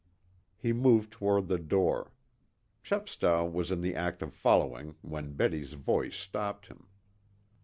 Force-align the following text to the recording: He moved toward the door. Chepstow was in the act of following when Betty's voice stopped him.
He 0.57 0.73
moved 0.73 1.11
toward 1.11 1.47
the 1.47 1.59
door. 1.59 2.11
Chepstow 2.81 3.45
was 3.45 3.69
in 3.69 3.81
the 3.81 3.93
act 3.93 4.23
of 4.23 4.33
following 4.33 4.95
when 5.03 5.33
Betty's 5.33 5.73
voice 5.73 6.15
stopped 6.15 6.65
him. 6.65 6.87